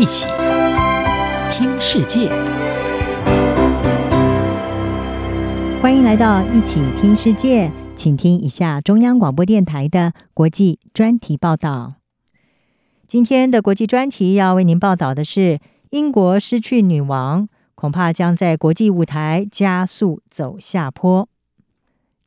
[0.00, 0.26] 一起
[1.52, 2.30] 听世界，
[5.82, 11.96] 欢迎来到一起听世界，请听一下中央广播电台的国际专题报道。
[13.06, 15.60] 今天的国际专题要为您报道的是：
[15.90, 21.28] 英国失去女王，恐怕将在国际舞台加速走下坡。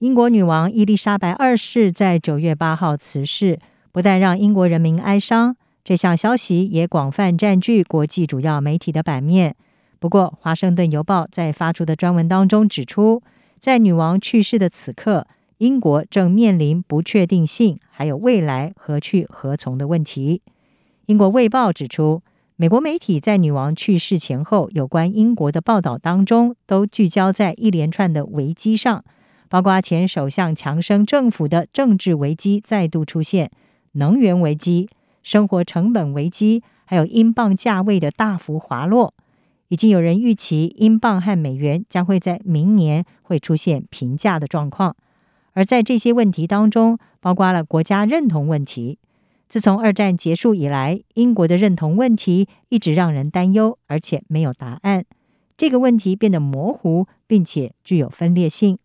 [0.00, 3.58] 英国女王伊丽莎白二世在九月八号辞世，
[3.90, 5.56] 不但让英国人民哀伤。
[5.84, 9.56] 这项消息也广泛占据国际主要媒体的版面。
[9.98, 13.22] 不过，《华盛顿邮报》在发出的专文当中指出，
[13.60, 15.26] 在女王去世的此刻，
[15.58, 20.42] 英国正面临不确定性，还有未来何去何从的问题。
[21.06, 22.22] 《英国卫报》指出，
[22.54, 29.04] 美国媒体在女王去世前后有关英国的报道当中，都聚焦在一连串的危机上，
[29.48, 33.50] 包括前首相强生政府的政治危机再度出现，
[33.92, 34.88] 能源危机。
[35.22, 39.14] 生活成本危机，还有英镑价位的大幅滑落，
[39.68, 44.96] 已经有人预期英镑和美元将会在明年会出现平价的状况。
[45.52, 48.98] 而在这些问题当中，包括了国家认同问题。
[49.48, 55.04] 自从二战结束以来，英国的认同问题一直让人担忧，而且没有答案。
[55.58, 58.78] 这个问题变得模糊，并且具有分裂性。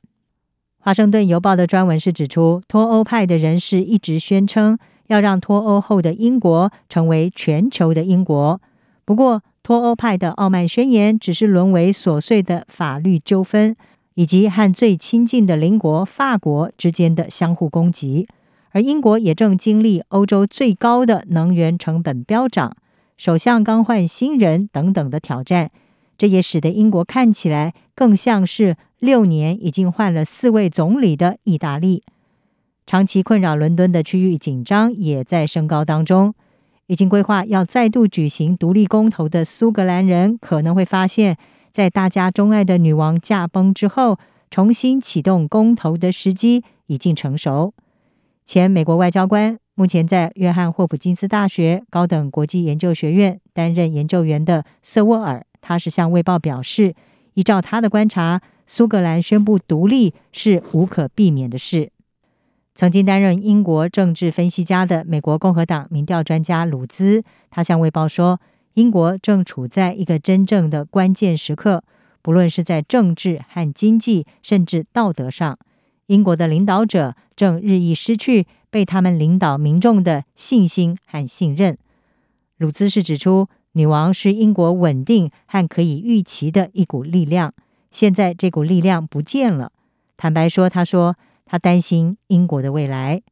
[0.79, 4.77] 华盛顿邮报的专文是指出，脱欧派的人士一直宣称。
[5.07, 8.61] 要让脱欧后的英国成为全球的英国。
[9.03, 13.75] 不过，脱欧派的傲慢宣言只是沦为琐碎的法律纠纷，
[14.13, 18.27] 以及和最亲近的邻国法国之间的相互攻击。
[18.71, 22.75] 而英国也正经历欧洲最高的能源成本飙涨、
[23.17, 25.71] 首相刚换新人等等的挑战。
[26.17, 32.03] 这也使得英国看起来更像是六年已经换了四位总理的意大利。
[32.87, 36.33] 长期困扰伦敦的区域紧张也在升高当中。
[36.85, 41.37] 已经规划要再度举行独立公投的苏格兰人可能会发现，
[41.69, 44.17] 在大家钟爱的女王驾崩之后，
[44.49, 47.73] 重新启动公投的时机已经成熟。
[48.45, 56.95] 前美国外交官、目前在约翰霍普金斯大学高等国际研究学院担任研究员的瑟沃尔，他是向《卫报》表示，
[57.33, 61.91] 依照他的观察，苏格兰宣布独立是无可避免的事。
[62.77, 68.39] 曾经担任英国政治分析家的美国共和党民调专家鲁兹，他向《卫报》说
[68.75, 71.83] ：“英国正处在一个真正的关键时刻，
[72.21, 75.57] 不论是在政治和经济，甚至道德上，
[76.05, 81.79] 英国的领导者正日益失去被他们领导民众的信心和信任。”
[82.57, 87.55] 鲁兹是指出，女王是英国稳定和可以预期的一股力量，
[87.89, 89.71] 现在这股力量不见了。
[90.15, 91.15] 坦白说，他说。
[91.47, 93.23] 他担心英国的未来。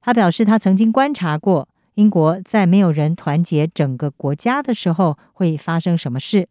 [0.00, 6.48] 他表示，他曾经观察过英国在没有人团结整个国家的时候会发生什么事，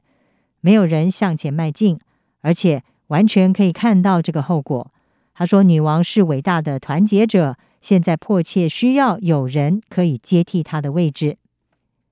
[0.59, 1.97] 没有人向前迈进，
[2.41, 4.91] 而且完全可以看到这个后果。
[5.33, 11.37] 他说：“女王是伟大的团结者，现在迫切需要有人可以接替她的位置。”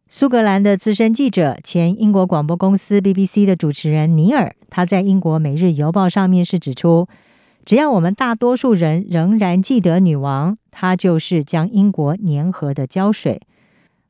[0.07, 7.07] 苏格兰的资深记者、前英国广播公司 BBC 的主持人尼尔，他在英国《每日邮报》上面是指出。
[7.65, 13.41] 只要我们大多数人仍然记得女王，她就是将英国粘合的胶水。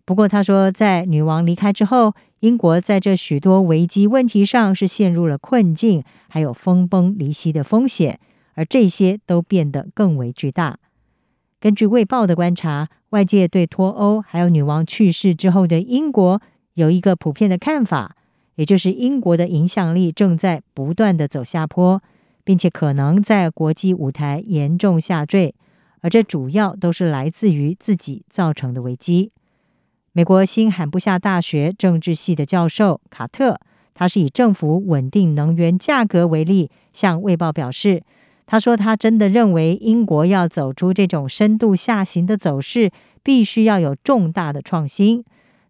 [0.05, 8.19] 不过，他说，在女王离开之后，英国在这许多危机问题上是陷入了困境，还有分崩离析的风险，
[8.55, 10.79] 而这些都变得更为巨大。
[11.61, 16.41] 根据《卫报》的观察，外界对脱欧还有女王去世之后的英国
[16.73, 18.17] 有一个普遍的看法，
[18.55, 22.01] 也就是英国的影响力正在不断地走下坡。
[22.43, 25.55] 并且可能在国际舞台严重下坠，
[26.01, 29.31] 而这主要都是来自于自己造成的危机。
[30.11, 33.59] 美国新罕布夏大学政治系的教授卡特，
[33.93, 38.03] 他是以政府稳定能源价格为例，向《卫报》表示，
[38.45, 42.91] 他说他真的认为英国要走出这种深度下行的走势，
[43.23, 45.23] 必须要有重大的创新。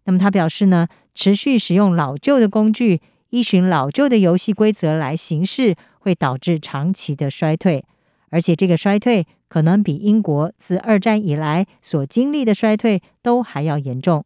[0.04, 3.00] 那么他表示呢，持续使用老旧的工具，
[3.34, 5.76] 依循老旧的游戏规则来行事。
[6.04, 7.82] 会导致长期的衰退，
[8.28, 14.22] 而且这个衰退可能比英国自二战以来所经历的衰退都还要严重。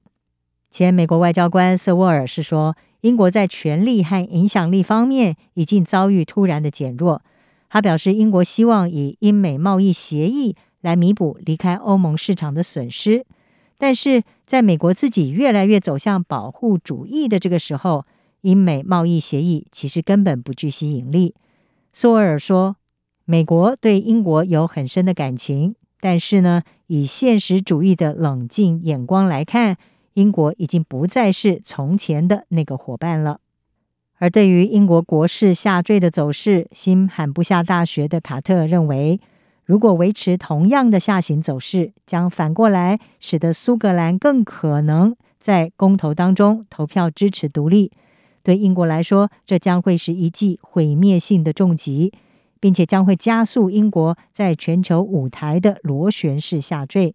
[0.72, 7.22] 前美国外交官瑟沃尔是说，英国在权力和影响力方面已经遭遇突然的减弱。
[7.70, 13.24] 他表示，英国希望以英美贸易协议来弥补离开欧盟市场的损失，
[13.78, 18.04] 但是在美国自己越来越走向保护主义的这个时候，
[18.40, 21.34] 英美贸易协议其实根本不具吸引力。
[21.92, 22.76] 索尔说
[23.24, 29.76] ：“美国对英国有很深的感情，但是呢，以现实主义的冷静眼光来看，
[30.14, 33.40] 英国已经不再是从前的那个伙伴了。
[34.18, 39.20] 而对于英国国势下坠的走势，新罕布夏大学的卡特认为，
[39.64, 47.92] 如果维持同样的下行走势，将反过来使得苏格兰更可能在公投当中投票支持独立。
[48.42, 52.12] 对英国来说，这将会是一记毁灭性的重击，
[52.60, 57.14] 并且将会加速英国在全球舞台的螺旋式下坠。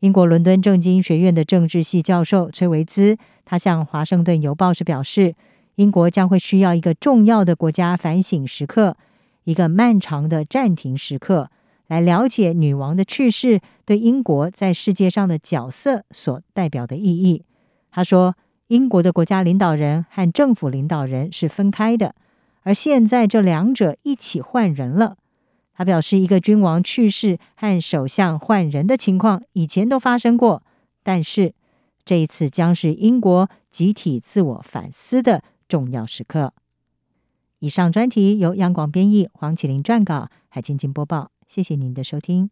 [0.00, 5.34] 英国伦敦政经学院的政治系教授崔维兹，他向《华盛顿邮报》时表示，
[5.74, 8.96] 英国将会需要一个重要的国家反省时刻，
[9.44, 11.50] 一个漫长的暂停时刻，
[11.88, 17.42] 来了解女王的去世对英国在世界上的角色所代表的意义。
[17.90, 18.34] 他说。
[18.68, 22.14] 英国的国家领导人和政府领导人是分开的，
[22.62, 25.16] 而现在这两者一起换人了。
[25.74, 30.62] 他表示，一个君王去世和首相换人的情况以前都发生过，
[31.02, 31.52] 但是
[32.04, 36.54] 这一次将是英国集体自我反思的重要时刻。
[37.58, 41.30] 以上专题由央广编译，黄启麟撰稿，海清清播报。
[41.46, 42.50] 谢谢您的收听。